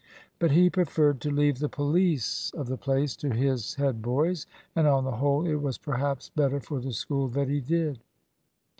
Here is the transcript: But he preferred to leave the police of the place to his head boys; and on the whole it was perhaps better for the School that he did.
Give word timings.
But 0.39 0.49
he 0.49 0.67
preferred 0.67 1.21
to 1.21 1.29
leave 1.29 1.59
the 1.59 1.69
police 1.69 2.49
of 2.55 2.65
the 2.65 2.75
place 2.75 3.15
to 3.17 3.29
his 3.29 3.75
head 3.75 4.01
boys; 4.01 4.47
and 4.75 4.87
on 4.87 5.03
the 5.03 5.17
whole 5.17 5.45
it 5.45 5.61
was 5.61 5.77
perhaps 5.77 6.29
better 6.31 6.59
for 6.59 6.79
the 6.81 6.91
School 6.91 7.27
that 7.27 7.49
he 7.49 7.59
did. 7.61 7.99